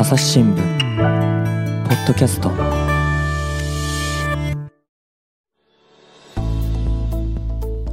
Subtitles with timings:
[0.00, 0.62] 朝日新聞ポ
[1.92, 2.52] ッドキャスト。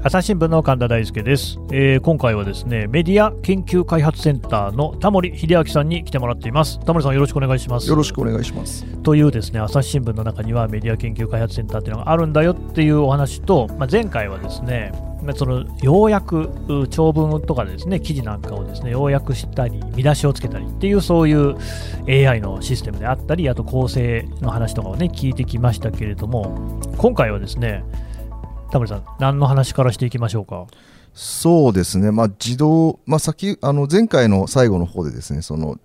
[0.03, 6.79] 朝日新聞の神田大輔です、えー今回はですねメディア研究開発センターの田森秀明さんに来てもらっています。
[6.81, 7.89] 田森さんよろしくお願いします。
[7.89, 8.85] よろしくお願いします。
[9.01, 16.49] というですね朝日新聞の中にはメディア研究開発センターっていうのがあるんだよっていうお話と、まあ、前回はですねまあその要約
[16.89, 21.57] 長文とかですね記事なんかをですね要約したり見出しをつけたりっていうそういう
[22.07, 27.83] AI のシステムであったりあと構成の話とかをね聞いてきましたけれども今回はですね
[28.71, 30.67] 田森さん何の話からしていきましょうか？
[31.13, 35.77] そうですね、まあ、自動、まあ、先あの前回の最後の方でですねその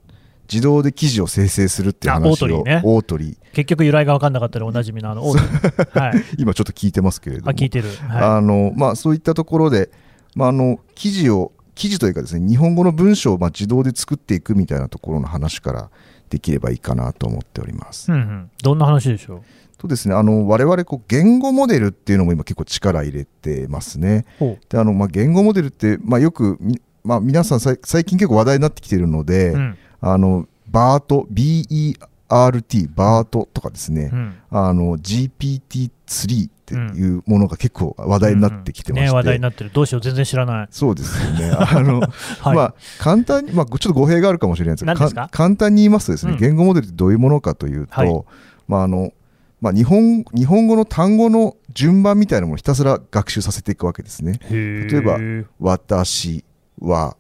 [0.50, 3.36] 自動で記事を生成するっていうあ話をオートリーね。
[3.52, 6.24] 結局由来が分かんなかったらおなじみのあのオートはい。
[6.38, 7.50] 今ちょっと聞いてますけれども。
[7.50, 7.88] あ聞いてる。
[8.08, 9.90] はあのまあ、そういったところで、
[10.34, 15.90] まあ、あの記事を記事というかですね日本語の文章をまあ自動で作っていくみたいなところの話から
[16.28, 18.10] できればいいかなと思っております。
[18.10, 18.50] いうんうん。
[18.62, 19.40] どんな話でしょう？
[19.78, 20.14] とですね。
[20.14, 24.26] あの我々こう言語モデルっていうのも今結構力入れてますね。
[24.68, 34.34] であのまあ、言語モデルって、まあ、よくみ、まあ、皆さんさい最近結構話題になってきているので、うんあのバート BERT バートとかですね、うん。
[34.50, 39.70] あの GPT-3 っていうものが結構話題になってきてまして、ね話題になってる。
[39.72, 40.68] どうしよう全然知らない。
[40.70, 41.50] そうですよね。
[41.58, 46.38] あの、はい、まあ簡単に、まあ、ちょっと語弊があるかもしれないですけど簡単に言いますとですね、うん。
[46.38, 48.24] 言語モデルってどういうものかというと、はい。
[48.68, 49.12] まああの
[49.60, 54.40] まあ、日本日本語の単語の順番みたいなものをひたすら学習させていくわけですね。
[54.50, 55.18] 例例えば
[55.60, 56.44] 私
[56.80, 57.16] は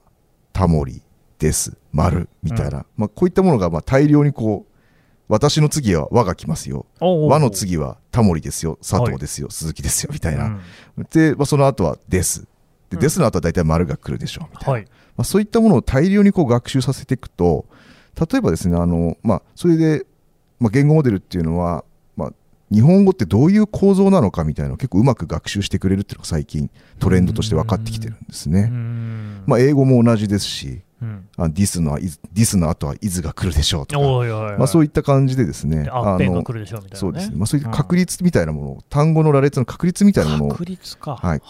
[0.52, 1.02] タモリ
[1.40, 4.72] です、丸みたいな、まあ、こういったものがまあ大量にこう、
[5.26, 10.10] 私の次は和が来ますよ、和の次はタモリですよ、佐藤ですよ、鈴木ですよ。
[10.12, 10.60] みたいな、
[11.10, 12.46] で、まあ、その後はです、で
[12.92, 12.98] うん。
[13.00, 14.82] ですの後は大体丸が来るでしょうみたいな、はい。
[15.16, 17.64] まあ、そういったものを大量にこう学習させていくと、
[18.18, 20.04] 例えばですね、あのまあ、それで、
[20.58, 21.84] まあ、言語モデルっていうのは、まあ、
[22.72, 28.68] 日本語ってどういう構造なのかみたいなのを結構うまく学習してくれるっていうのが最近トレンドとして分かってきてるんですね。
[28.70, 29.42] うん。
[29.46, 31.28] まあ、英語も同じですし、うん。
[31.36, 37.00] あディスのは、ディスの後はイズが来るでしょうとか、まあ、そういった感じでですね、でアッペンがの来るでしょうみたいなね。
[37.00, 41.42] そうですね、まあ、そういう確率みたいなものを、単語の羅列の確率みたいなものをはい。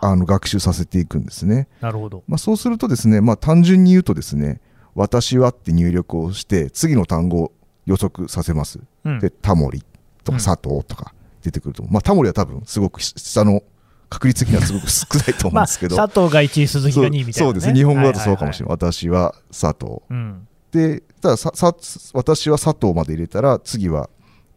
[0.00, 0.16] あ。
[0.16, 1.68] の学習させていくんですね。
[1.82, 2.22] あなるほど。
[2.28, 4.60] まあ、そうするとですね、まあ、単純に言うとですね、
[4.94, 7.52] 私はって入力をして、次の単語を
[7.84, 8.80] 予測させます。
[9.04, 9.18] うん。
[9.18, 9.84] で、タモリ
[10.26, 10.38] とうん。
[10.38, 13.62] か佐藤とか出てくると思う、まあ、タモリは多分すごく下の
[14.08, 17.32] 確率的にはすごく少ないと思うんまあですけど、佐藤が1位鈴木が2位みたいなね。
[17.32, 18.76] そうですね、日本語だとそうかもしれない。
[18.76, 18.90] ない。
[18.92, 20.02] 私は佐藤。
[20.10, 20.48] うん。
[20.70, 21.74] で、ただささ
[22.14, 24.08] 私は佐藤まで入れたら、次は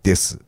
[0.04, 0.40] です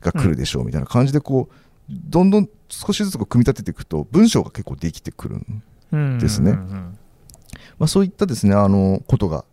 [0.00, 1.54] が来るでしょうみたいな感じで、こう、
[1.88, 6.98] どんどん少しずつこう組み立てていくと、文章が結構できてくるんうんですねうんうん。
[7.78, 9.44] まあ、そういったですねあのことが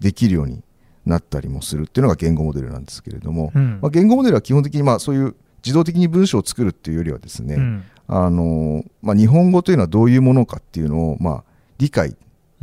[0.00, 0.62] できるように
[1.06, 3.78] なったりもするっていうのが言語モデルなんですけれども、うん。
[3.82, 5.34] まあ、言語モデルは基本的にまあそういう
[5.64, 7.84] 自動的に文章を作るっていうよりはですね、うん。
[8.06, 11.44] あのまあ、日本語というのはどういうものかっていうのをまあ
[11.78, 12.16] 理解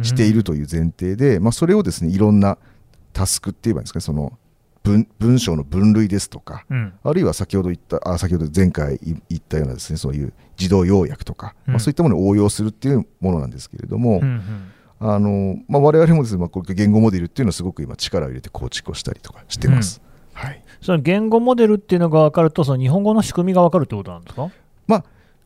[0.04, 2.58] しているという前提で、まあ、それをですねいろんな
[3.12, 4.38] タスクって言えばいいんですかねその
[4.84, 6.94] 文文章の分類ですとかうん。
[7.04, 11.74] あるいは先ほど言ったあ先ほど前回言ったようなですねそういう自動要約とか、うん。
[11.74, 14.42] まあ、そういったものを応用するっていうものなんですけれども、うんうん
[15.02, 20.00] あのまあ、我々もですね、まあ、これ言語モデルっていうのをすごく今力を入れて構築をしたりとかしてます。
[20.34, 24.52] はい、その言語モデルっていうのが分かるとその日本語の仕組みが分かるってことなんですか？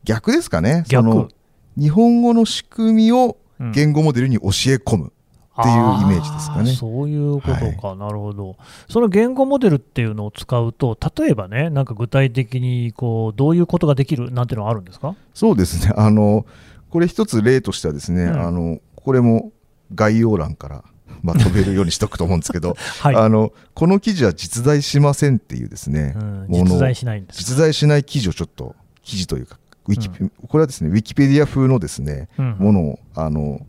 [0.04, 0.84] 逆ですかね。
[0.86, 1.28] そ逆の
[1.76, 3.72] 日本語の仕組みをうん。
[3.72, 5.12] 言語モデルに教え込む、
[5.58, 6.72] っていうイメージですかね。
[6.74, 8.56] そういうことか、なるほど。
[8.90, 15.16] その言語モデルっていうのを使うと、例えばね、なんか具体的にこうどういうことができるなんていうのはあるんですか？
[15.32, 15.94] そうですね。
[15.96, 16.44] あの
[16.90, 19.52] これ一つ例としてはですね、うんあのこれも
[19.94, 20.84] 概要欄から
[21.22, 23.14] まとめるようにしとくと思うんですけど、 はい。
[23.14, 27.44] あのこの記事は実在しませんっていうですね、うん、もの実在しないんですか。
[27.50, 33.64] 実在しない記事をちょっと記事というかウィキ、これはですねウィキペディア風のですねうんものをあの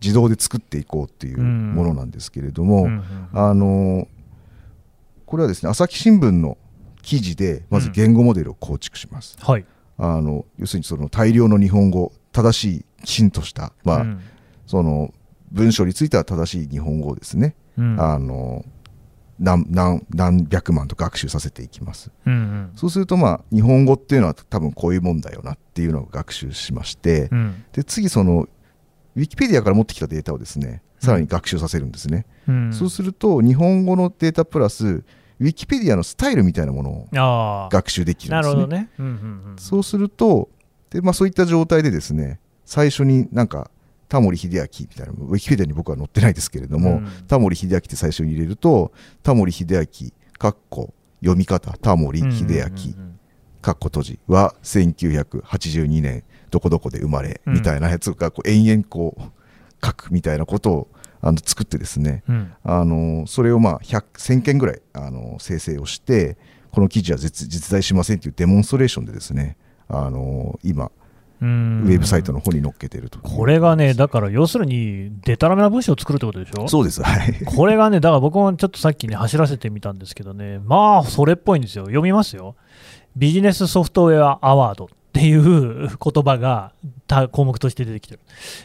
[0.00, 4.08] 自動で作っていこうっていうものなんですけれども、うんうんあの
[5.26, 6.58] これはですね朝日新聞の
[7.00, 9.64] 記事でまず言語モデルを構築します、はい。
[9.96, 14.20] あの要するにその大量の日本語正しいきちんとした、まあうん。
[14.66, 15.12] その
[15.50, 18.00] 文章については正しい日本語をですね、うん。
[18.00, 18.64] あの
[19.38, 22.10] 何何何百万と学習させていきます。
[22.26, 22.72] うんうん。
[22.74, 27.64] そうするとまあ日本語っていうのは多分こういうもんだよなっていうのを学習しまして、うん。
[27.72, 28.48] で次その
[29.16, 32.72] ウィキペディアから持ってきたデータをですねさらに学習させるんですね、うん。
[32.72, 38.54] そうすると日本語のデータプラスウィキペディアのスタイルみたいなものを学習できるんですね。
[38.54, 38.90] なるほどね。
[38.98, 39.12] うんうん
[39.50, 39.58] うん。
[39.58, 40.48] そうすると
[40.92, 43.70] で、まあ、そういった状態でですね最初になんか
[44.12, 47.08] タモリ秀明みたいな、ウィキペディアに僕は載ってないですけれども、うん。
[47.28, 48.92] タモリ秀明って最初に入れると、
[49.22, 50.92] タモリ秀明、かっこ
[51.22, 52.62] 読み方、タモリ秀明、
[53.62, 57.54] かっこ閉じは1982年どこどこで生まれうん。
[57.54, 59.22] みたいなやつがこう延々こう
[59.86, 60.88] 書くみたいなことを
[61.22, 62.52] あの作ってですねうん。
[62.64, 66.36] あのそれをまあ100 1000件ぐらいあの生成をして
[66.72, 69.56] この記事は実実在しませんというデモンストレーションでですね
[69.88, 70.90] あの今
[71.40, 76.68] うんウェブサイトの方に載っけてるとこれがね、だから要するに、でたらめな文章を作るってことでしょ？
[76.68, 81.86] そうですはいこれがね、だから僕もちょっとさっきね、走らせてみたんですけどね、まあ、それっぽいんですよ。
[81.86, 82.54] 読みますよ。
[83.16, 85.88] ビジネスソフトウェアアワードっていう言
[86.24, 86.72] 葉が
[87.08, 88.20] た項目として出てきてる。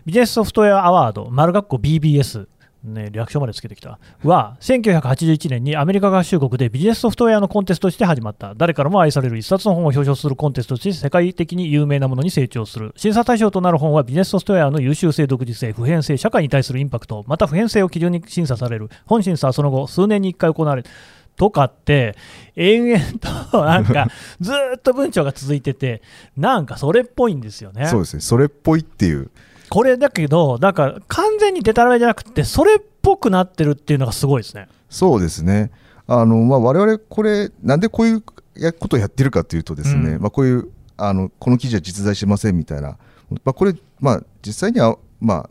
[0.06, 2.48] ビジネスソフトウェアアワード、丸括弧 BBS。
[2.84, 4.00] ね、略称までつけてきた。
[4.24, 8.54] は1981年にアメリカ合衆国でビジネスソフトウェアのコンテストとして始まった。
[8.56, 12.94] 誰からも愛される一冊の本を表彰するコンテストとして世界的に有名なものに成長する。
[12.96, 17.24] 審査対象となる本はビジネスソフトウェアの優秀性独自性普遍性社会に対するインパクト。
[17.28, 18.90] また普遍性を基準に審査される。
[19.06, 20.90] 本審査はその後数年に1回行われる
[21.38, 22.16] とかって
[22.56, 23.06] 延々
[23.52, 24.08] となんか
[24.42, 26.02] ずーっと文章が続いてて
[26.36, 27.86] なんかそれっぽいんですよね。
[27.88, 28.22] そうですね。
[28.22, 29.30] それっぽいっていう
[29.70, 34.68] これだけど、だから完全にデタラメじゃなくて、それっぽくなってるっていうのがすごいですね。
[34.90, 35.72] そうですね。
[36.08, 38.24] あのまあ我々これなんでこういう
[38.56, 40.22] やことをやってるかというとですね、うん。
[40.22, 42.98] まあこういうあのこの記事は実在しませんみたいな。
[43.44, 45.50] まあこれまあ実際にはまあ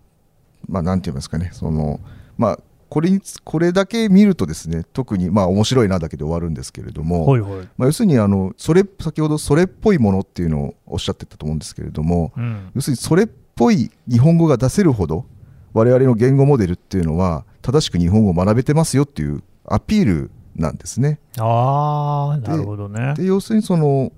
[0.69, 2.01] まあなんて言いますかねその
[2.39, 7.69] まあこれにつこれだけ見るとですね特にまあ面白いなだけで終わるんですけれども、ほいほい。
[7.77, 12.71] まあ、要するにあのそれ先ほどそれっぽいものっていうのをおっしゃってたと思うんですけれどもうん。
[12.75, 15.27] 要するにそれっぽい日本語が出せるほど
[15.73, 21.19] 我々の言語モデルっていうのは正しく日本語を学べてますよっていうアピールなんですね。
[21.39, 23.15] ああ、なるほどね。
[23.15, 24.13] で要するにその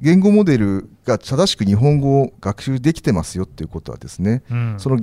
[0.00, 4.74] 言語モデルが正しく日本語を学習できてますよっていうことはですね、うん。
[4.78, 4.96] その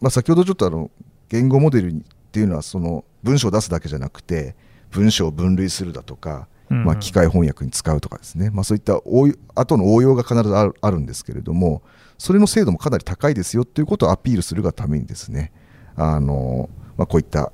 [0.00, 0.90] まあ、先ほどちょっとあの
[1.28, 2.04] 言語モデル
[2.36, 4.54] っていうのはその文章を出すだけじゃなくて
[4.90, 11.80] 文章を分類するだとか、まあ、機械翻訳に使うとかですね、まあ、そういった応用後の応用が必ずあるあるんですけれども
[12.18, 15.50] それの精度もかなり高いですよということをアピールするがためにですね
[15.96, 16.68] あの、
[16.98, 17.52] まあ、こういった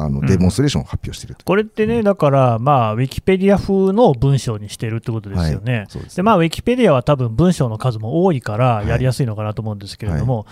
[0.00, 0.26] あのうん。
[0.26, 5.72] デモンストレーションを発表していると、これってね、だから、まあ、ウィキペディア風の文章にしてるってことですよね。
[5.72, 10.46] はいですでまあ、ウィキペディアは多分文章の数も多いからやりやすいのかなと思うんですけれども、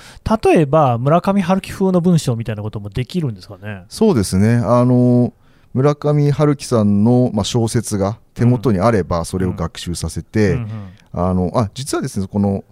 [0.44, 3.84] 例えば村上春樹風の文章みたいなこともできるんですかね？
[3.88, 4.56] そうですね。
[4.56, 5.32] あの
[5.74, 10.62] 村上春樹さんの、まあ、小説が手元にあればそれを学習させて、うん。
[10.62, 10.68] うん
[11.10, 12.64] あのあ実はですねこの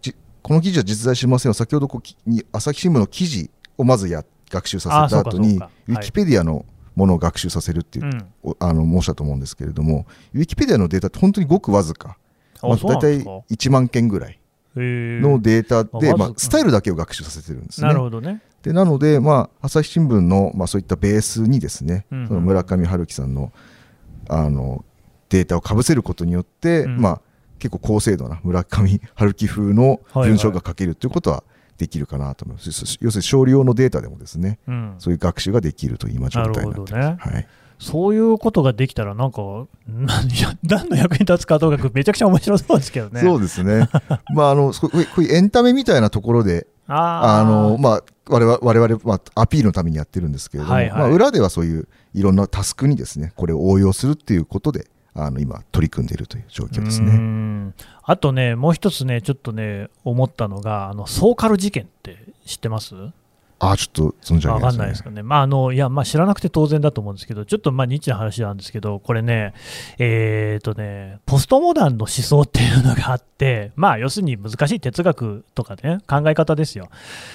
[0.00, 1.54] じこの記事は実在しませんよ。
[1.54, 5.58] 先ほどこう朝日新聞の記事をまずや学習させた後に
[5.88, 6.64] ウィキペディアの
[6.94, 8.26] ものを学習させるっていう、
[8.58, 12.16] あの申したと思うんですけれどもウィキペディアのデータって本当にごくわずか、
[12.62, 14.38] あまあ、大体そうなんですか？1万件ぐらい
[14.76, 17.88] のデータで、まあ、スタイルだけを学習させてるんですね。
[17.88, 18.42] なるほどね。
[18.62, 23.52] でなので、まあ、朝日新聞の、まあ、そういったベースにですね、うんその村上春樹さんの
[24.28, 24.84] あの
[25.28, 27.00] データをかぶせることによって、うん。
[27.00, 27.20] まあ、
[27.58, 31.42] 結構高精度な村上春樹風の文章が書けるということは
[31.76, 37.46] できるかなと思います、要するに少量のデータでもですねうん、そういう学習ができるという今状態になってます、はい、
[37.78, 40.28] そういうことができたら、なんか、何
[40.88, 43.20] の役に立つかとかく、めちゃくちゃ面白そうですけどね。
[43.20, 43.88] そうですね。
[44.34, 47.40] まああのそここういうエンタメみたいなところであー。
[47.40, 50.98] あのまあ我々我々まあアピールのためにやってるんですけれども、はいはい。
[51.00, 54.86] まあ、裏ではそういういろんなタスクにですねこれを応用するっていうことで
[55.16, 57.12] あの今取り組んでいるという状況ですね。
[58.04, 62.94] あとね、もう一つね、ちょっとね、思ったのが、あのソーカル事件って知ってます？
[63.58, 65.22] あちょっと存じ上わかんげ、ないですかね。
[65.22, 69.54] まあ、あの、いや、まあ、知らなくて当然だと思うんですけど、ちょっとまあ、ニッチな話なんですけど、これね、
[69.98, 76.90] えっ、とね、ポストモダンの思想っていうのがあって、まあ、要するに難しい哲学とかね、考え方ですよ。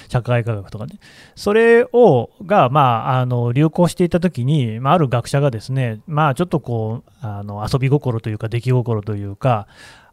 [0.08, 1.00] 社会科学とかね。
[1.34, 2.80] それを、が、ま
[3.16, 9.66] あ、あの、流行していたときに、まあ、ある学者がですね、まあ、ちょっとこう、あの、遊び心というか、出来心というか、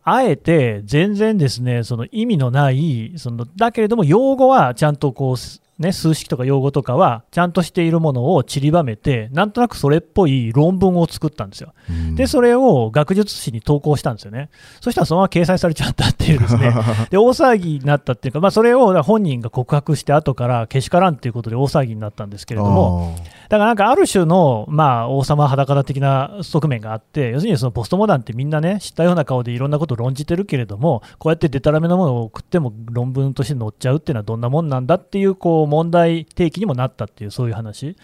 [0.04, 5.36] あえて全然ですね、その意味のない、そのだけれども用語はちゃんとこう、
[5.79, 11.74] ね、数式とか用語とかはちゃんとしているものを散りばめて、なんとなくそれっぽい論文を作ったんですよ。
[11.89, 14.50] うんで、それを学術誌に投稿したんですよね。
[14.81, 16.74] そしたらそのまま掲載されちゃったっていうですね。
[17.09, 23.15] で、大騒ぎになったっていうか、まあ、それを本人が告白して後からけしからんっていうことで大騒ぎになったんですけれども、
[23.48, 37.96] だからなんかある種の、まあ、王様裸だ的な側面があって、要するにそのポストモダンってみんなね、知ったような顔でいろんなことを論じてるけれども、こうやってデタラメなものを送っても論文として載っちゃうっていうのはどんなもんなんだっていうこう問題提起にもなったっていう、そういう話。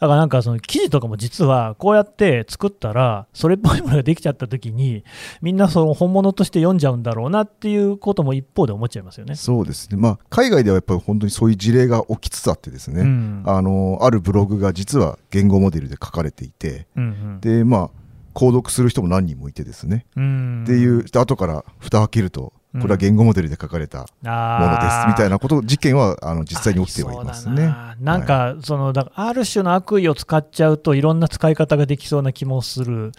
[0.00, 5.04] だからなんかその記事とかも実はこうやって作ったらそれっぽいものができちゃった時に
[5.40, 9.34] みんなその本物として読んじゃうんだろうなっていうことも一方で思っちゃいますよね。
[9.36, 17.06] そうですね、まあ、海外ではやっぱり本当にそういう事例が起きつつあってですね、うん、あのあるブログが実は言語モデルで書かれていて、うんう
[17.38, 17.90] ん、でまあ
[18.34, 27.74] 購読する人も何人もいてですね、うん、っていう後から蓋を開けるとこれは言語モデルで書かれたものですみたいなこと事件はあの実際に起きてはいますね。
[28.00, 33.12] なんか、そのだある種の悪意を使っちゃうといろんな使い方ができそうな気もする。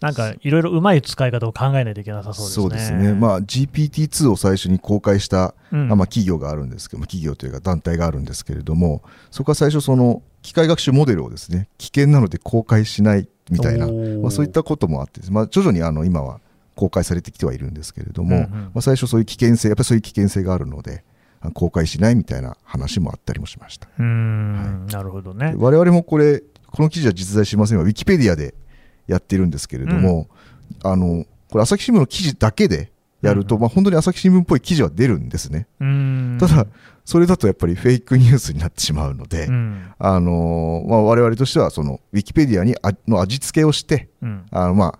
[0.00, 2.96] なんかいろいろうまい使い方を考えないといけなさそうですね。
[2.96, 3.12] そうですね。
[3.12, 16.40] まあ GPT-2 を最初に公開した、うん、まあ企業があるんですけども、企業というか団体があるんですけれども、そこは最初その機械学習モデルをですね、危険なので公開しないみたいな、まあそういったこともあって、まあ徐々にあの今は
[16.80, 21.04] 公開されてきてはいるんですけれども、うんうん、まあ、最初そういう危険性やっぱりそういう危険性があるので
[21.52, 23.86] 公開しないみたいな話もあったりもしました。
[23.98, 25.52] うん、はい、なるほどね。
[25.58, 28.54] 我々もこれこの記事は実在しませんがウィキペディアで
[29.06, 30.26] やってるんですけれども、
[30.82, 35.66] うん、あのこれ朝日新聞の記事だけでやると、うん、まあ、本当に朝日新聞っぽい記事は出るんですね。
[36.38, 36.66] ただ、
[37.04, 44.98] それだとやっぱりフェイクニュースになってしまうので、うん、あのまあ、我々としてはそのウィキペディアにあの味付けをして、うん、あのまあ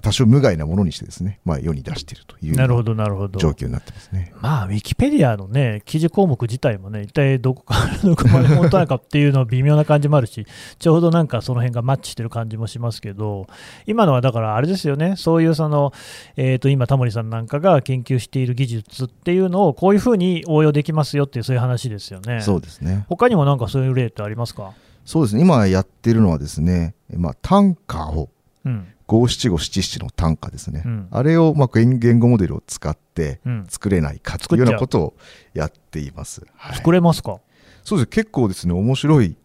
[0.00, 3.38] 多少無害なものにしてですね、まあ、世に出しているというなるほどなるほど。
[3.38, 4.32] 状況になってますね。
[4.40, 10.46] まあ、ウィキペディアのね、記事項目自体もね、一体どこからどこまで本当なのかっていうのは微妙な感じもあるし、
[10.78, 13.46] ちょうどなんかその辺がマッチしてる感じもしますけど、
[13.84, 15.92] 今のはだからあれですよね、そういうその、
[16.36, 22.40] えー、と今、タモリさんなんかが研究している技術っていうのを、こういうふうに応用できますよっていう、そういう話ですよね。
[22.40, 23.04] そうですね。
[23.10, 24.72] 他にもなんかそういう例ってありますか？
[25.04, 28.30] そうですね、今やってるのはですね、まあ、単価を、
[28.64, 28.86] うん
[29.20, 35.14] 五七五七七の単価ですね、うん、あれをまあ言言語モデルを使って作れないかというようなことを
[35.54, 36.46] やっています。
[36.56, 37.40] はい、作れますか？
[37.84, 38.06] そうです。
[38.08, 39.36] 結構ですね面白い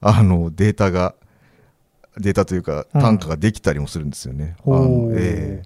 [0.00, 1.14] あのデータが
[2.16, 4.56] データというか単価ができたりもするんですよね。
[4.64, 4.76] う。
[4.76, 5.62] ん、え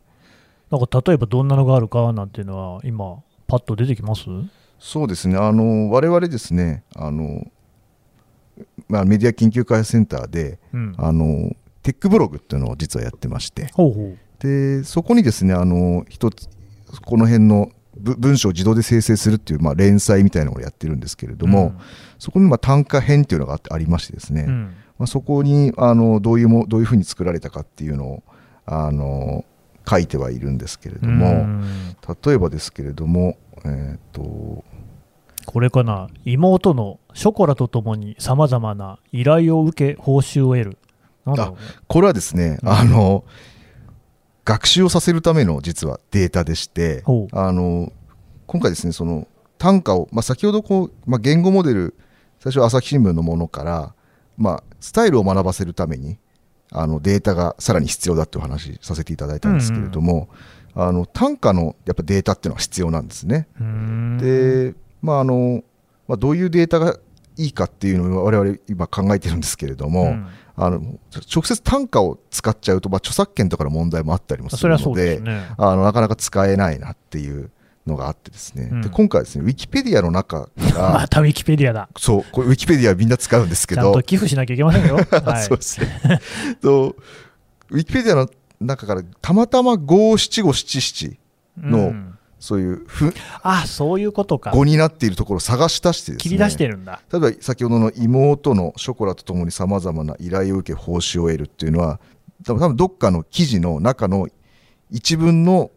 [0.71, 4.25] ー、なんか例えばどんなのがあるかなんていうのは今パッと出てきます？
[4.79, 5.37] そうですね。
[5.37, 7.47] あの我々ですねあの、
[8.89, 13.69] まあ、メディア研究開発センターで、うん、あのテックブログっていうのを実はやってまして。
[13.75, 14.19] ほうほう。
[14.39, 16.49] でそこにですねあの一つ
[17.05, 21.79] この辺の文章を自動で生成するっていう、まあ、連載みたいなのをやってるんですけれども、うん、
[22.19, 28.23] そこにまあ単価編っていうのがありましてですね、うん、まあ、そこにあのどういうもどういうふうに作られたかっていうのを
[28.65, 29.45] あの
[29.89, 31.63] 書いてはいるんですけれども、うん、
[32.25, 34.65] 例えばですけれども、えーと、
[35.45, 36.09] これかな。
[36.25, 40.79] 妹のショコラとともにさまざまな依頼を受け報酬を得る
[41.25, 41.53] あ
[41.87, 43.25] これはですね、うん、あの
[44.45, 47.93] 学習をさせるための実はデータでしてあの
[48.47, 51.95] 今回ですねその単価を、まあ、先ほどこう、まあ、言語モデル
[52.41, 53.95] 最初朝日新聞のものから、
[54.37, 56.19] まあ、スタイルを学ばせるために
[56.73, 60.29] あのデータがさらに必要だっていう話させていただいたんですけれども、
[60.75, 63.47] うんうん、あの単価のやっぱデータっていうのは必要なんですね。
[64.21, 65.63] で、まああの
[66.09, 66.97] まあ、どういうデータが
[67.37, 70.27] いいかっていうのを我々今考えてるんですけれども、うん、
[70.57, 70.81] あの
[71.35, 77.51] 直接単価を使っちゃうと、まあ、著作権とかの問題もあったりもするので、ね、あのなかなか使えないなっていう
[77.87, 81.89] のがあってですね、うん、で今回ですねウィキペディアの中が またウィキペディアだ。
[81.97, 86.21] そうこれウィキペディアみんな使うんですけどちゃんと寄付しなきゃいけませんよ、 はい、そうですね。
[86.61, 86.97] と
[87.71, 88.29] ウィキペディアの
[88.61, 91.19] 中からたまたま五七五七七
[91.57, 92.12] の、うん
[92.43, 94.51] そういうふあそういうことか。
[94.51, 97.01] 語になっているところを探し出して、ね、切り出してるんだ。
[97.13, 102.01] 例えば先ほどの妹のショコラとともにさまざまな依頼を受け報酬を得るっていうのは
[102.45, 104.27] 多分どっかの記事の中の
[104.91, 105.71] 一文の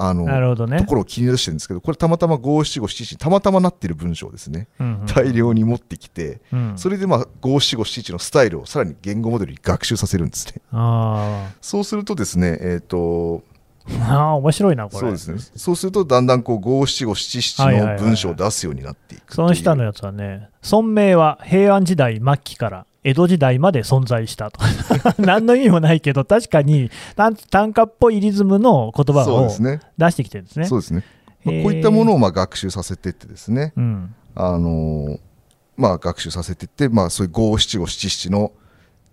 [0.00, 10.62] あのなるほど、ね、ところを切り出してるんですけどこれたまたま五七五七七たまたまなっている文章ですね、うんうん、大量に持ってきて、うん、それでまあ五七五七七のスタイルをさらに言語モデルに学習させるんですね。
[11.60, 13.42] そうするとですねえっ、ー、と
[14.02, 14.98] ああ、面白いな、これ。
[14.98, 15.38] そうですね。
[15.56, 24.60] そうすると、だんだんこう、五七五七七の文章を出すようになっていくその下のやつはね、村名は平安時代末期から江戸時代まで存在したと。
[25.18, 29.48] 何の意味もないけど、確かに短歌っぽいリズムの言葉を
[29.96, 30.66] 出してきてるんですね。
[30.66, 31.04] そうですね。
[31.44, 35.18] まあ、こういったものをまあ学習させていってですね、うん、あの
[35.76, 38.52] まあ、学習させていって、まあ、そういう五七五七七の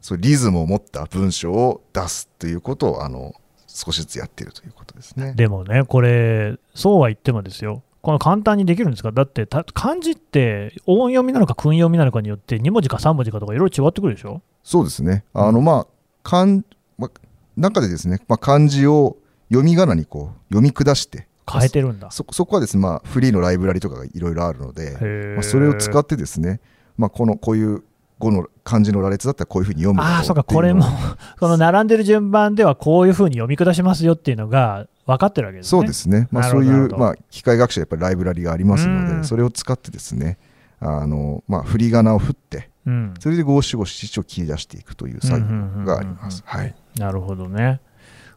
[0.01, 3.33] そうリズムを持った文章を出すということをあの
[3.75, 5.33] 少しずつやっているということですね。
[5.35, 14.41] でもね、これ、そうは言ってもですよ、この簡単にできるんですか、だって漢字って音読みなのか訓読みなのかによって、2文字か3文字かとか、いろいろ違ってくるでしょ？
[14.63, 15.87] そうですね、あのまあ
[16.23, 16.63] 漢
[16.97, 17.11] ま
[17.57, 19.17] 中でですね、まあ、漢字を
[19.49, 22.11] 読み仮名にこう読み下して、変えてるんだ。
[22.11, 26.59] そそこはですね、まあ、フリーのライブラリとかがいろいろあるので、まあ、それを使ってですね、
[26.97, 27.83] まあ、このこういう
[28.19, 30.85] 語の漢字の羅列だったらこういうふうに読むああ、そうか、これも、
[31.39, 35.69] この並んでる順番ではこういうふうに読み下しますよっていうのが分かってるわけですね。
[35.69, 36.27] そうですね。
[36.31, 40.37] まあ、そういう、まあ、機械学習やっぱりライブラリがありますので、それを使ってですね、
[40.79, 46.43] あの、まあ、振り仮名を振って、うん、それで五七五七七を切り出していくという作業があります。
[46.45, 46.75] はい。
[46.97, 47.81] なるほどね。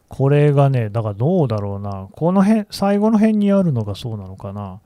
[0.07, 4.79] これがね、だからどうだろうな、この辺、最後の辺にあるのがそうなのかな。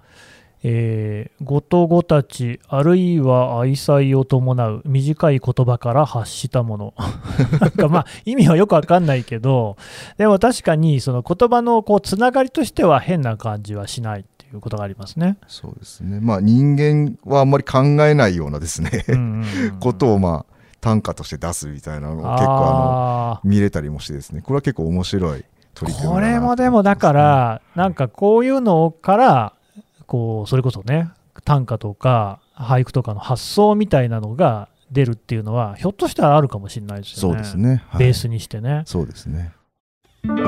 [0.65, 6.93] えー、ごとごたち、あるいは愛妻を伴う短い言葉から発したもの。
[7.59, 9.75] なんかまあ意味はよくわかんないけど、
[10.17, 15.37] でも確かにその言葉のこうつながりとしては変な感じはしないっていうことがありますね。
[15.47, 16.21] そうですね。
[16.21, 19.05] まあ人間はあんまり考えないようなですね、
[19.81, 25.43] ことをまあ短歌として出すみたいなのを結構あの見れたりもしてですね、これは結構面白い
[25.73, 29.53] 取り組みこれもでもだから、なんかこういうのから
[30.05, 31.09] こうそれこそね
[31.45, 37.35] 短歌とか俳句とかの発想みたいなのが出るっていうのはひょっとしたらあるかもしれないですよね。
[37.35, 38.83] そうですね、はい、ベースにしてね。
[38.85, 39.53] そうですね。
[40.23, 40.47] 質問ドラ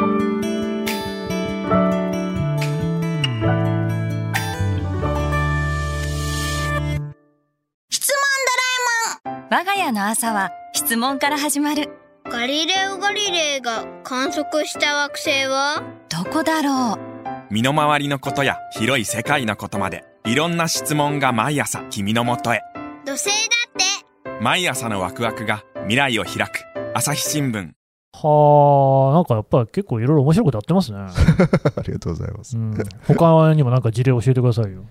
[9.29, 11.89] えもん我が家の朝は質問から始まる
[12.25, 15.83] ガリレオ・ガリレイが観測した惑星は？
[16.09, 17.14] どこだろう？
[17.55, 22.59] 身の回りのことや広い世界のことまでいろんな質問が毎朝君のもとへ。
[23.05, 24.43] 土星だって。
[24.43, 26.65] 毎朝のワクワクが未来を開く。
[26.93, 27.71] 朝日新聞。
[28.11, 30.97] はあなんかやっぱり結構いろいろ面白いことやってますね。
[31.77, 34.83] ありがとうございます、うん、他にもなんか事例教えてくださいよ。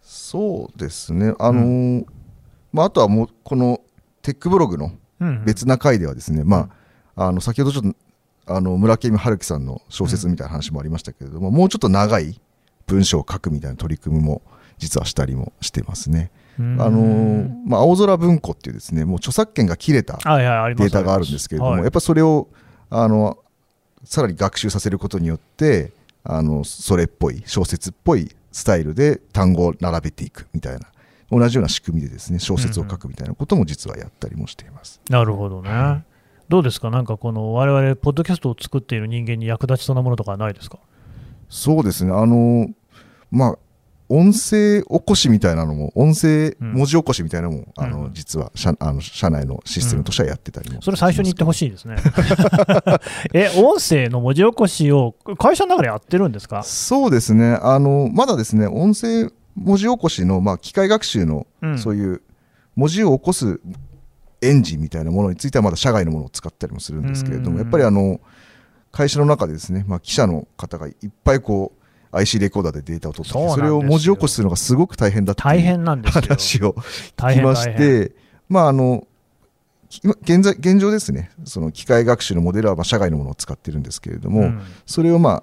[0.00, 1.34] そうですね。
[1.40, 1.66] あのーう
[2.02, 2.06] ん、
[2.72, 3.80] まあ、あとはもうこの
[4.22, 4.92] テックブログの
[5.44, 6.68] 別な回ではですね、うん、ま
[7.16, 7.96] ああの先ほどちょっと
[8.46, 12.40] あの村上春樹さんの小説みたいな話もありましたけれども、うん、もうちょっと長い
[12.86, 14.42] 文章を書くみたいな取り組みも
[14.78, 16.30] 実はしたりもしてますね。
[16.58, 22.48] あのまあ、青空文庫っていうですねもう著作権が切れたデータがあるんですけれども、やっぱそれを
[22.88, 23.36] あの
[24.04, 25.92] さらに学習させることによって
[26.24, 30.86] あのそれっぽい小説っぽいスタイルで単語を並べていくみたいな
[31.30, 35.00] 同じような仕組みでですね小説を書くみたいなことも実はやったりもしています。
[35.10, 36.04] なるほどね、
[36.48, 40.78] どうですか、なんかこの我々ポッドキャストを作っている人間に役立ちそうなものとかないですか？
[41.48, 42.68] そうですね、あの
[43.30, 43.58] まあ、
[44.08, 51.96] 音声起こしみたいなのも、音声文字起こしみたいなのも、うん、あの実は社あの社内のシステムとしてはやってたりも、うん、それ最初に言ってほしいですね。
[53.34, 56.62] え、音声の文字起こしを会社の中でやってるんですか？
[56.62, 61.46] そうですね、あのまだですね、音声文字起こしの、まあ、機械学習の、
[61.78, 62.22] そういう
[62.76, 63.60] 文字を起こす
[64.46, 68.20] エンジンみたいなものについてはまだ社外のものを使ったりもするんですけれどもやっぱりあの
[68.92, 75.42] 会社の中でですね、まあ、記者の方がいっぱいこう IC レコーダーでデータを取ってそれを文字起こしするのがすごく大変だった
[76.08, 76.72] いう話を
[77.16, 78.12] 聞きまして
[78.48, 79.06] まああの
[80.22, 85.42] 現在現状ですねその機械学習のモデルはまあ社外のものを使ってるんですけれども、うん、それをま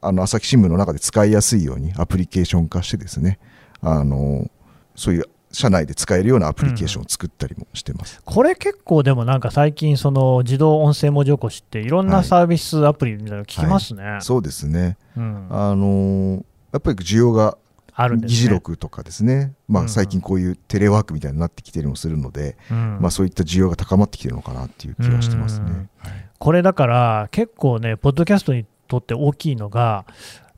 [0.00, 3.38] ああの朝日新聞の中で使いやすいようにアプリケーション化してですね
[3.80, 4.48] あの
[4.94, 5.24] そういう
[5.58, 14.12] 社内で使えるようなアプリケーションを作ったりもしてます、うん、これ結構でもなんか最近その自動音声文字起こしっていろんなサービスアプリみたいなの聞きますね、はい。
[14.12, 17.58] はい、そうですね、うん、あのー、やっぱり需要が
[17.92, 30.06] あるんです、ね、議事録とかですね、まあ、最近こういうテレワークみたいになってきてるもするので、うん、まあ、そういった需要が高まってきてるのかなっていう気はしてますね、はい、これだから結構ねポッドキャストにとって大きいのが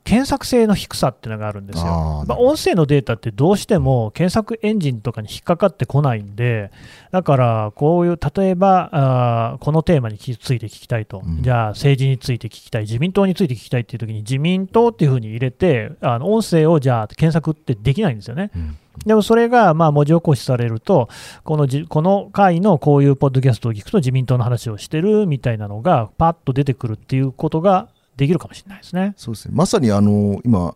[0.03, 2.25] 検索性の低さっていうのがあるんですよ。
[2.27, 6.71] まあ、音声のデータってどうしても検索エンジンとかに引っかかってこないんで、
[7.11, 18.51] だからこういう、例えばあこのテーマについて聞きたいと、うん、じゃあ政治について聞きたい、自民党について聞きたいっていう時に自民党っていうふうに入れて、あの音声をじゃあ検索ってできないんですよね。
[18.55, 21.07] うんでもそれがまあ文字起こしされると、
[21.43, 29.13] このじこの回のこういうポッドキャストを聞くと自民党の話をしてるみたいなのがパッと出てくるっていうことができるかもしれないですね。
[29.17, 29.53] そうですね。
[29.55, 30.75] まさにあの今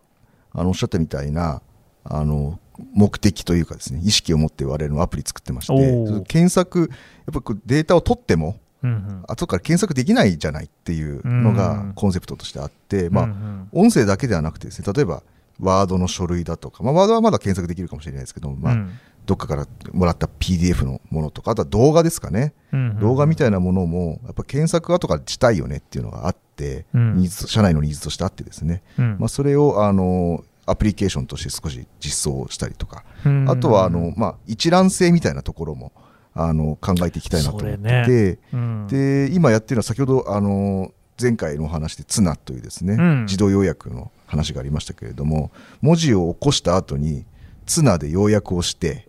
[0.52, 1.60] あのおっしゃったみたいな
[2.04, 2.58] あの
[2.94, 6.90] 目的というかですね意識を持って我々のアプリ作ってまして検索
[7.30, 13.28] やっぱデータを取っても、うんうん、後から検索できないじゃないっていうのがコンセプトとしてあって、うんうん、まあ、
[13.72, 15.22] 音声だけではなくてですね例えば
[15.60, 18.90] ワードの書類だとか、まあ、ワードはまだ検索できるかもしれないですけど、まあ、うん、
[19.24, 26.45] どっかからもらった PDF のものとかあとは動画ですかね、うんうんうん、動画みたいなものもやっぱ検索後からしたいよねっていうのがあって、
[26.94, 33.04] うん、ニーズ社内のニーズとしてあってですね、うん、まあ、それをあのアプリケーションとして少し実装したりとか、
[33.46, 35.92] あとはあの、まあ、一覧性みたいなところも
[36.34, 47.24] あの考えていきたいなと思ってて、ね、で今やってるのは先ほどあの前回のお話でツナというですね、自動要約の話がありましたけれども文字を起こした後に
[47.64, 49.08] 綱で要約をして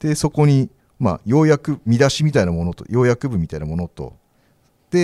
[0.00, 4.19] でそこにまあ要約見出しみたいなものと要約部みたいなものとで、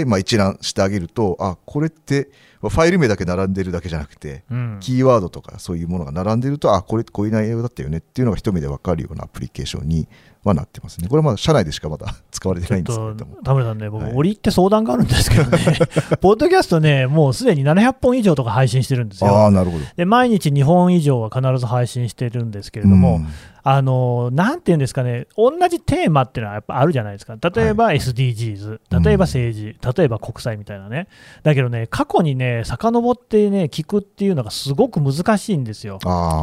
[0.05, 10.09] まあ、一覧してあげるとあこれってファイル名だけ並んでるだけじゃなくて、うん、キーワードとかそういうものが並んでるとあこれこういう内容だったよねっていうのが一目で分かるようなアプリケーションに
[10.43, 11.09] はなってますね。
[11.09, 13.37] これはまだ社内でしかまだ 使われてないんですけれども。
[13.43, 15.59] 田村さんね、僕、はい、折りって相談があるんですけどね、
[16.21, 19.47] ポッドキャストね、もうすでに700本以上とか配信してるんですよ。
[19.47, 23.29] あなるほどで毎日2本以上は必ず配信してるんですけれども、うん
[23.69, 31.09] あのなんていうんですかね、同じテーマっていうのはやっぱあるじゃないですか、例えば SDGs、はい、例えば政治、うん、例えば国際みたいなね、
[31.43, 35.99] だけどね、過去にね、遡ってね、聞くっていうのがすごく難しいんですよ。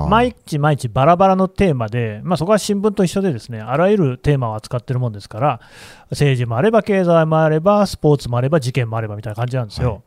[0.10, 5.62] 毎日毎日バラバラのテーマで、まあ、そこは新聞と一緒で、ですねあらゆるテーマを扱ってるもんですから、
[6.10, 9.92] 政治もあれば、経済もあれば、スポーツもあれば、事件もあればみたいな感じなんですよ。
[9.92, 10.02] はい、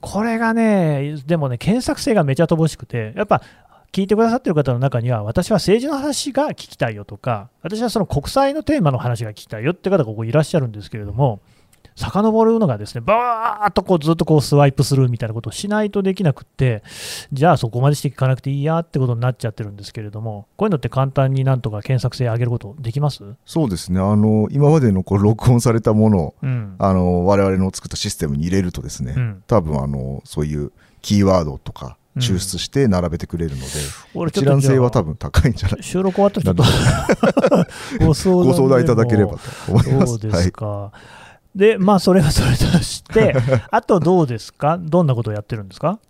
[0.00, 3.42] これがね、でもね、検索性がめちゃ乏しくて、やっぱ
[3.94, 11.40] 聞いてくださってる方の中には、私は政治の話が聞きたいよとか、私はその国際のテーマの話が聞きたいよって方がここいらっしゃるんですけれども、
[11.94, 16.82] 遡るのがですね、ばーっとこうずっとこうスワイプするみたいなことをしないとできなくって、
[17.32, 23.22] じゃあそこまでしていかなくていいやってことになっちゃってるんですけれども、こういうのって簡単になんとか検索性上げることできます？
[23.46, 33.66] そうですね、あの今までのこう録音されたものを、うん、あの我々の作ったシステムに入れるとですね、うん、多分あのそういうキーワードとか、抽出して並べてくれるので、
[34.14, 35.82] うん、一覧性は多分高いんじゃない？
[35.82, 36.56] 収録終わったらちょっ
[37.98, 39.38] とご相談いただければと。
[39.68, 40.12] 思います。
[40.12, 40.98] そうですか、はい
[41.54, 43.32] で、まあ、それはそれとして、
[43.70, 46.00] あとどうですか、どんなことをやってるんですか？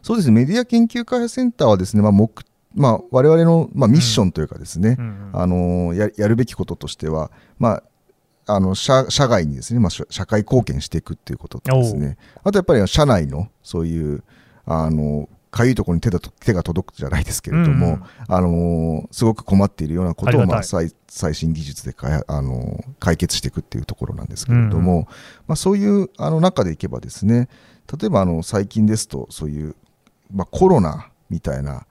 [0.00, 2.32] そうですね、メディア研究開発センターはですね、まあ目
[2.74, 5.30] まあ、我々の、まあ、ミッションというかですね、うん。
[5.34, 7.82] あのややるべきこととしては、ま
[8.46, 14.24] あ、あの社社外にですね、まあ、社会貢献していくっていうこととですね、あとやっぱり社内のそういう
[14.64, 25.04] あのかゆいところに手だと手が届くじゃないですけれども、うん、あのすごく困っているようなことを、まあ、最最新技術でかあの解決していくっていうところなんですけれども、うん、
[25.46, 27.48] まあ、そういうあの中でいけばですね
[27.98, 29.74] 例えばあの最近ですとそういう、
[30.30, 31.86] まあ、コロナみたいな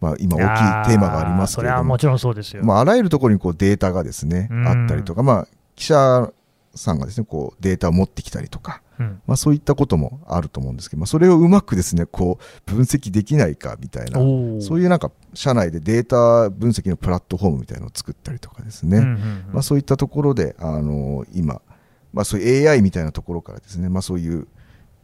[0.00, 6.32] まあ、今大きいテーマがありますけれどももちろんそうですよ、まあ、あらゆるところにこうデータがですね、あったりとか、まあ、記者
[6.74, 14.18] さんがですねこうデータを持ってきたりとか、うん、まあ、そういったこともあると思うんですけど、まあ、それをうまくですねこう分析できないかみたいな
[14.60, 21.60] そういうなんか社内でデータ分析のプラットフォームみたいなのを作ったりとかですね、うんうんうん、まあ、そういったところであの今、
[22.12, 24.46] まあ、そういう AI みたいなところからですね、まあ、そういう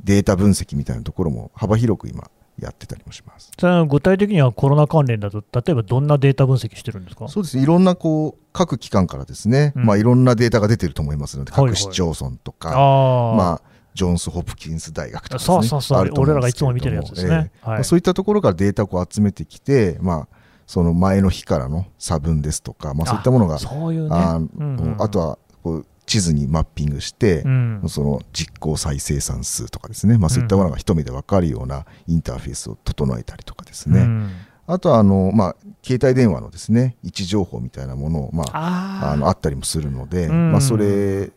[0.05, 3.51] データ分析みたいなところも幅広く今やってたりもします。
[3.89, 7.29] 具体的にはコロナ関連だと、例えばどんなデータ分析してるんですか？
[7.29, 7.59] そうです。
[7.59, 13.63] いろんなこう各機関からですね、うん、まあ、いろんなデータが出てると思いますので、各市町村とか、はいはい、まあ、
[13.95, 16.11] ジョンス・ホプキンス大学とか、ね、そうそうそう。
[16.19, 34.31] 俺らがいつも見てるやつですね、えーはい、そういったところからデータを集めてきて、まあ、その前の日からの差分ですとか、まあ、そういったものが、そういうね、あうんうん、あとはこう地図にマッピングして、うん、その実行再生産数とかですね、まあ、そういったものが一目で分かるようなインターフェースを整えたりとかですね、うん、
[34.69, 41.33] あとはあの、まあ、携帯電話のですね位置情報みたいなものを、まあ、あのあったりもするので、うん、まあ、それ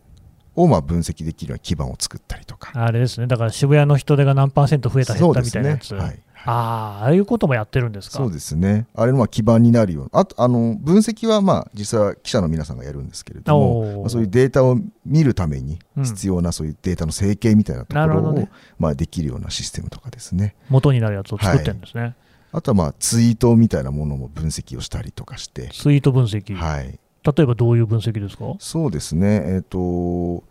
[0.56, 2.72] をまあ分析できるような基盤を作ったりとか。
[2.74, 3.28] あれですね。
[3.28, 8.18] だから渋谷の人手が何パーセント増えた減ったみたいなやつ、ね、はいああ、ああいうこともやってるんですか？
[8.18, 20.56] そうですね、あれのまあ基盤になるような、あとあの分析はまあ実際は記者の皆さんがやるんですけれども、まあ、そういうデータを見るために必要なそういうデータの整形みたいなところを、ね、まあできるようなシステムとかですね。
[20.70, 22.02] 元になるやつを作ってるんですね。
[22.02, 22.16] はい、
[22.54, 25.70] あとはまあツイートみたいなものも分析をしたりとかして。
[25.74, 26.56] ツイート分析。
[26.56, 27.00] はい。
[27.22, 28.56] 例えばどういう分析ですか？
[28.60, 30.44] そうですね、えっ、ー、と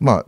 [0.00, 0.26] まあ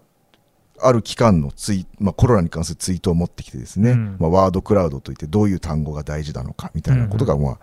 [0.81, 7.59] ある機関のツイ、まあ、コロナに関するツイートを持ってきてですね、うん、まあ、ワードクラウドといってどういう単語が大事なのかみたいなことが、まあ、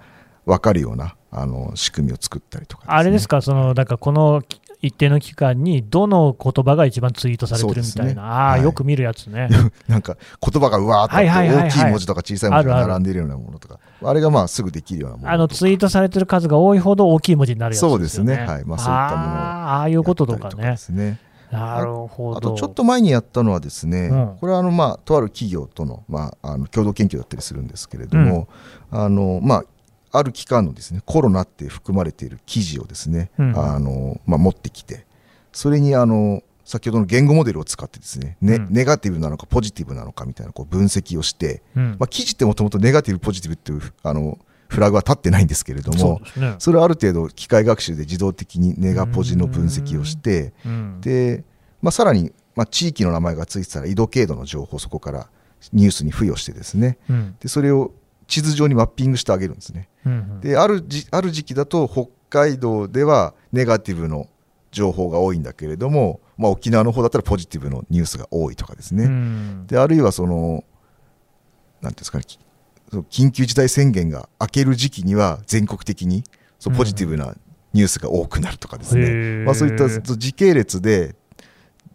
[0.45, 4.41] 分かるようなあの仕組みを作ったりとか、ね、あれですか、そのだからこの
[4.81, 9.49] 一定の期間にどの言葉が一番ツイートされてるみたいな、ね、ああ、はい、よく見るやつね。
[9.87, 17.97] なんか言葉がうわーっと大きい文字とか小さい文字が並んでいるようなものとか、 あれがまあすぐできるようなものあのツイートされてる数が多いほど大きい文字になるやつですよね。
[17.97, 18.65] そうですね、はい。
[18.65, 20.75] まあ、そういったものああいうこととかね。
[20.89, 21.19] ね
[21.51, 22.37] なるほど。
[22.37, 28.47] あとちょっと前にやったのはですね、うん、これはあの、まあ、とある企業との,、まあ、あの共同研究だったりするんですけれども、
[28.91, 29.65] うん、あのまあ、
[30.17, 35.05] ある期間のですねコロナって含まれている記事をですね、うん、あのまあ、持ってきて
[35.51, 50.53] それにあの先ほどの言語モデルを使ってですね、ねネガティブなのかポジティブなのかみたいなこう分析をして、まあ、記事ってもともとネガティブポジティブっていうあのフラグは立ってないんですけれどもそ、ね,、れをある程度機械学習で自動的にネガポジの分析をして
[51.01, 51.43] で、
[51.81, 55.29] まあ、さらに、まあ、地域の名前がついてたら緯度経度の情報をそこから
[55.73, 57.91] ニュースに付与してですね、うん、でそれを
[58.27, 59.89] 地図上にマッピングしてあげるんですね。
[60.05, 60.41] うんうん。
[60.41, 64.27] であるじある時期だと北海道ではネガティブの
[64.71, 69.67] 情報が多いんだけれども、まあ、沖縄の方だったらポジティブのニュースが多いとかですね、うん。
[69.67, 70.63] であるいはそのなんてい
[71.89, 72.39] うんですかねき
[72.89, 76.23] その緊急事態宣言が明ける時期には全国的に
[76.59, 76.77] そううん。
[76.77, 77.35] ポジティブな
[77.73, 79.43] ニュースが多くなるとかですね、へー。
[79.43, 81.15] まあ、そういった時系列で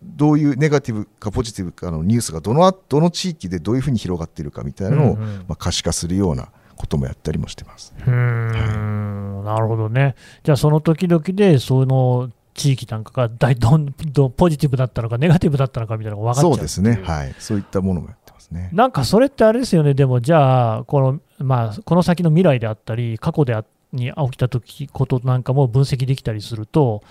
[0.02, 5.36] どういうネガティブかポジティブかのニュースがどのどの地域でどういうふうに広がっているかみたいなのを、うんうん。
[5.48, 7.92] まあ、可視化するようなこともやったりもしてます。
[7.98, 10.14] うーんなるほどね。
[10.42, 16.54] じゃあ、その時々で、その地域なんかが大どんどんポジティブだったのか、ネガティブだったのかみたいなのが分かっちゃう。
[16.54, 18.70] そうですね、はい、そういったものもやってますね。
[18.72, 27.02] なんかそれってあれですよね、でもじゃあ、この,、まあ、この先の未来であったり、過去であに起きた時ことなんかも分析できたりすると、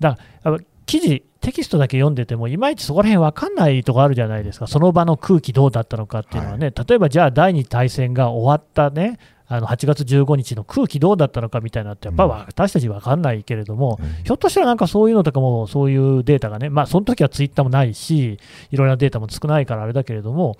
[0.00, 9.18] だから記事、テキストだけ読んでても、いまいちそこら辺分かんないとこあるじゃないですか、その場の空気どうだったのかっていうのはね、例えばじゃあ、第二次大戦が終わったね、
[9.56, 12.30] あの8月15日の空気どうだったのかみたいなのって、やっぱうん。
[12.30, 14.24] 私たち分かんないけれども、うん。
[14.24, 18.38] ひょっとしたらなんかそういうのとかも、そういうデータがね、まあ、その時はツイッターもないし、
[18.70, 20.56] いろいろなデータも少ないからあれだけれども、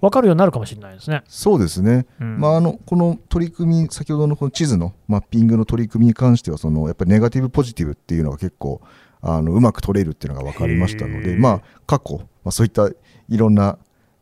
[0.00, 1.22] 分かるようになるかもしれないですね。
[1.28, 2.38] そうですね、うん。
[2.38, 8.80] まあ、あのこの取り組み、先ほどのこの地図のマッピングの取り組みに関しては、そのやっぱりネガティブ、ポジティブっていうのが結構
[9.22, 12.88] あのうまく取れるっていうのが分かりましたので、まあ、過去、まあ、そういった
[13.28, 13.78] いろんな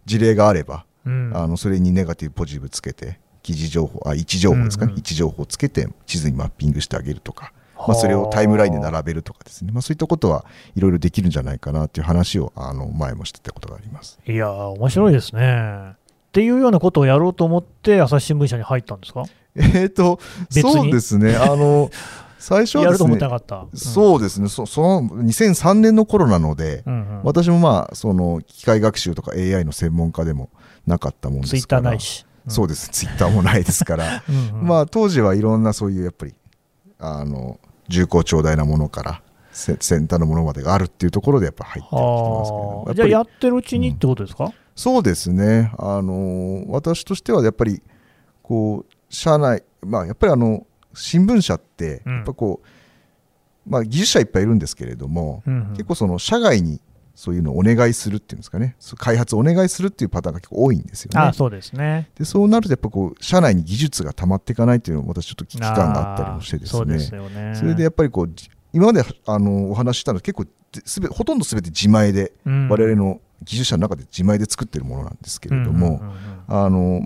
[0.07, 1.33] 事例があれば、うん。
[1.35, 4.99] あのそれにネガティブ、ポジティブつけて、記事情報、あ位置情報ですかね、うんうん。
[4.99, 14.19] 位置情報をつけて地図にマッピングしてあげるとか、まあ、それをタイムラインで並べるとかですね、まあ、そういったことはいろいろできるんじゃないかなっていう話をあの前もしてたことがあります。
[14.27, 15.93] いやー、面白いですね。
[15.93, 15.97] っ
[16.33, 19.25] ていうようなことをやろうと思って、朝日新聞社に入ったんですか？
[19.57, 20.19] えー、と
[20.51, 21.91] そうですね、あの
[22.41, 23.57] 最初はですねやると思ってな、かった。
[23.57, 27.21] うんそうですね、そその2003年の頃なので、うんうん。
[27.23, 30.51] 私もまあ、その機械学習とか AI の専門家でも
[30.87, 32.27] なかったもんですから、ツイッターないし。
[32.49, 34.67] そうです、ツイッターもないですから、 うんうん。
[34.67, 36.35] まあ当時はいろんなそういうやっぱり、
[36.99, 47.83] あの重厚長大なものから、せ先端のものまでがあるっていうところでやっぱ入ってきてますけどじゃあ、ややってるうちにってことですか、そうですね、あの私としてはやっぱり、
[48.43, 52.15] こう、社内、まあやっぱりあの、新聞社って、うん。
[52.17, 55.69] やっぱこう、まあ技術者いっぱいいるんですけれども、うんうん。
[55.71, 56.81] 結構その社外に
[57.15, 61.21] そういうのをお願いするっていうんですかね、開発をお願いするっていうパターンが結構多いんですよね。
[61.21, 62.11] あそうですね。
[62.19, 66.79] でそうなると、やっぱこう、社内に技術が溜まっていかないっていうのも、私ちょっと危機感があったりもしてですね。
[66.79, 67.55] そうですよね。
[67.55, 70.47] それでやっぱりこう、じ今まであのお話ししたのは結構
[70.85, 76.01] すべ、ほとんどすべて自前で、うん我々の技術者の中で自前で作ってるものなんですけれども、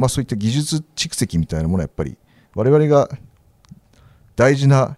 [0.08, 2.16] そういった技術蓄積みたいなものはやっぱり、
[2.54, 3.08] 我々が
[4.36, 4.96] 大事な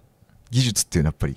[0.50, 1.36] 技術っていうのはやっぱり、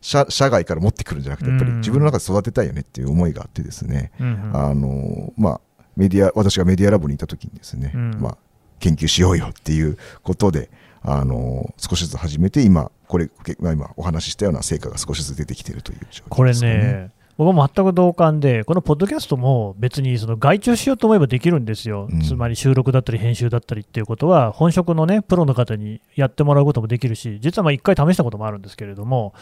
[0.00, 1.78] 社社外から持ってくるんじゃなくて、やっぱりうん。
[1.78, 4.56] 自分の中で育てたいよねっていう思いがあってですね、うんうん。
[4.56, 5.60] あのまあ、
[5.96, 8.20] メディア私がメディアラボにいた時にですね、うん。
[8.20, 8.38] まあ、
[8.78, 10.70] 研究しようよっていうことで、
[11.02, 17.10] あの少しずつ始めて今これ、今お話ししたような成果が少しずつ出てきているという状況これですかね。
[17.40, 22.20] ね、僕も全く同感で、このポッドキャストも別にその外注しようと思えばできるんですよ、うん。
[22.20, 29.34] つまり収録だったり編集だったりっていうことは、本職のね、プロの方にやってもらうこともできるし、実はまあ一回試したこともあるんですけれども、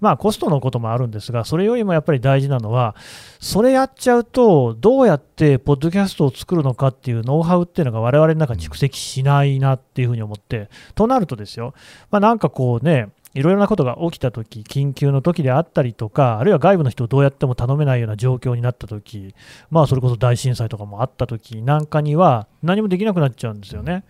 [0.00, 2.96] まあコストのこともあるんですが、それよりもやっぱり大事なのは、
[3.40, 11.74] それやっちゃうと、どうやってポッドキャストを作るのかっていうノウハウっていうのが我々の中に蓄積しないなっていうふうに思って、となるとですよ、
[12.10, 19.34] まあ、なんかこうね、いろいろなことが起きたとき、緊急の時であったりとか、あるいは外部の人をどうやっても頼めないような状況になったとき、
[19.70, 24.04] まあ、それこそ大震災とかもあったときなんかには、何もできなくなっちゃうんですよね。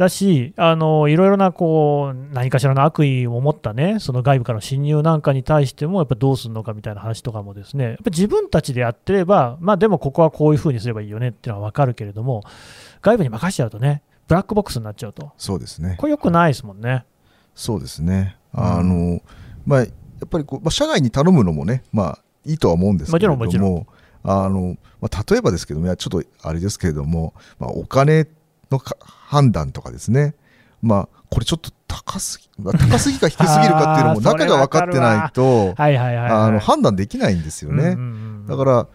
[0.00, 12.44] だし、あのいろいろなこう何かしらの悪意を持ったね、その外部からの侵入なんかに対しても、やっぱどうするのかみたいな話とかもですね、やっぱ自分たちでやってれば、まあでもここはこういうふうにすればいいよねっていうのは分かるけれども、
[13.02, 15.96] 外部に任せちゃうとね、ブラックボックスになっちゃうと、そうですね。
[15.98, 17.04] これよくないですもんね。
[17.54, 18.38] そうですね。
[18.52, 19.20] あの、
[19.66, 19.86] まあ、や
[20.24, 23.86] っぱりこう、まあ、社外に頼むのもね、まあ、いいとは思うんですけれども、もちろんもち
[24.22, 28.28] あの、まあ、例えばですけども、ちょっとあれですけれども、まあ、お金
[28.70, 30.34] のか判断とかですね、
[30.82, 35.74] まあ、これちょっと高すぎ、まあ高すぎか低すぎるかっていうのも 中が分かってないと、
[36.60, 37.96] 判断できないんですよね。
[38.48, 38.86] だから、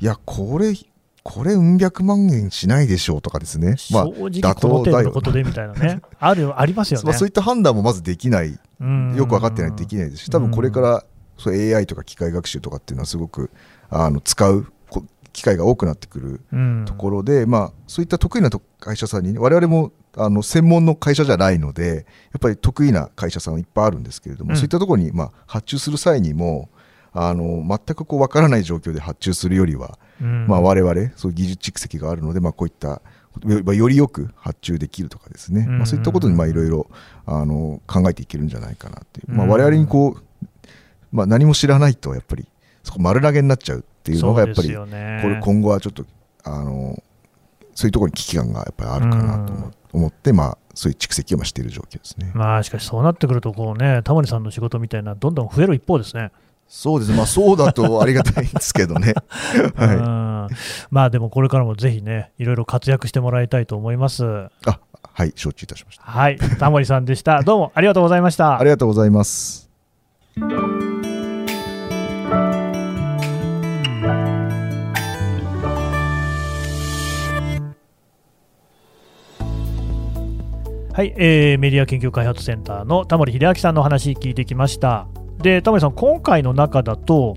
[0.00, 0.74] いや、これ、
[1.24, 7.04] これ、うん百万円しないでしょうとかですね、まあ、正直このことでみたいなね、あるありますよね。
[7.04, 8.58] まあ、そういった判断もまずできない。
[8.80, 9.16] うん。
[9.16, 11.04] よく分かってないとできないですし、多分これから
[11.38, 13.50] そう AI とか機械学習とかっていうのはすごく
[13.88, 16.84] あの使うこ機会が多くなってくるうん。
[16.86, 22.04] ところで、まあ、そういった得意なと会社さんにね、我々もあの専門の会社じゃないので、やっ
[22.38, 24.56] ぱり得意な会社さんはいっぱいあるんですけれども、うん。
[24.56, 26.68] そういったところに、まあ、発注する際にも、
[27.14, 30.46] あの全くこう分からない状況で発注するよりは、うん。
[30.46, 33.02] まあ、我々、そう技術蓄積があるので、まあ、こういった
[33.74, 36.88] よりよく発注できるとかですね、まあ、そういったことにいろいろ
[37.26, 40.46] 考えていけるんじゃないかなっていう、まあ、我々にこう、
[41.10, 42.46] まあ、何も知らないとやっぱり
[42.82, 46.04] そこ丸投げになっちゃうっていうのがやっぱり、これ今後はちょっと
[46.44, 47.02] あの
[47.74, 49.52] そういうところに危機感がやっぱりあるかなと
[49.92, 52.30] 思って、まあ、そういう蓄積をしている状況ですね。
[52.34, 56.30] まあ、しかしそうなってくるとこう、ね、タモリさんの仕事みたいなどんどん増える一方ですね。
[56.76, 59.14] そうですね、まあ、そうだとありがたいんですけどね。
[59.78, 60.54] はい、
[60.90, 64.24] まあでもこれからもぜひね、いろいろ活躍してもらいたいと思います。
[64.66, 64.80] あ
[65.12, 66.02] はい、承知いたしました。
[66.02, 67.42] はい、タモリさんでした。
[67.46, 68.58] どうもありがとうございました。
[68.58, 69.70] ありがとうございます。
[80.92, 85.06] はい、えー、メディア研究開発センターの田森秀明さんの話聞いてきました。
[85.44, 87.36] で、田森さん、今回の中だと、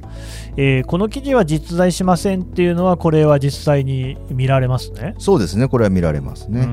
[0.56, 5.14] えー、この記事は実在しませんっていうのは、これは実際に見られますね。
[5.20, 6.62] そうですね、これは見られますね。
[6.62, 6.70] はい、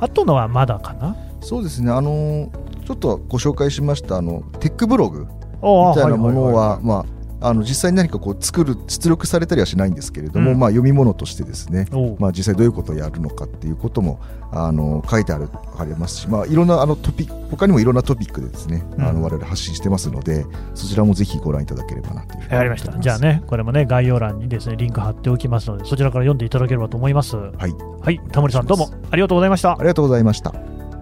[0.00, 1.16] あとのはまだかな？
[1.40, 2.50] そうですね、あの
[2.84, 5.28] ちょっとご紹介しましたあのテックブログ
[5.62, 7.04] みたいなものは、まあ
[7.40, 11.86] あの実際に何かこう作る出力されたりはしないんですけれども、うん、まあ、読み物としてですね、
[12.18, 14.20] まあ、実際どういうことをやるのかっていうことも
[14.50, 15.48] あの書いてある
[15.78, 22.98] ありますし、まあ、いろんなあのトピック他にもいろんなトピックでですね、うん、あの我々発信してますのでそちらもぜひご覧いただければなというふうにわかりました。
[22.98, 27.36] じゃあねこれもね概要欄にですねリンク貼っておきますのでそちらから読んでいただければと思います。
[27.36, 27.52] はい、
[28.00, 29.72] はい、タモリさんどうもありがとうございました。
[29.72, 30.52] ありがとうございました。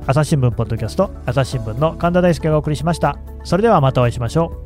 [0.06, 3.18] 朝日新聞ポッドキャスト朝日新聞の神田大輔がお送りしました。
[3.42, 4.65] それではまたお会いしましょう